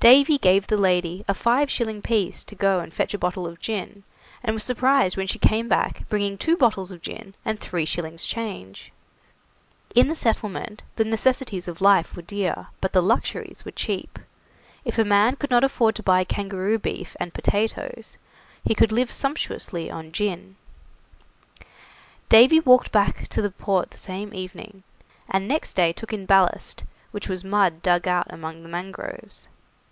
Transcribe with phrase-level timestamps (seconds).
[0.00, 3.58] Davy gave the lady a five shilling piece to go and fetch a bottle of
[3.58, 4.02] gin,
[4.42, 8.28] and was surprised when she came back bringing two bottles of gin and 3s.
[8.28, 8.92] change.
[9.94, 14.18] In the settlement the necessaries of life were dear, but the luxuries were cheap.
[14.84, 18.18] If a man could not afford to buy kangaroo beef and potatoes,
[18.62, 20.56] he could live sumptuously on gin.
[22.28, 24.82] Davy walked back to the port the same evening,
[25.30, 29.48] and next day took in ballast, which was mud dug out among the mangroves.